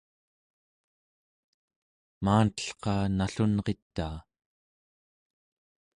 maantelqa 2.23 2.93
nallunritaa 3.17 4.17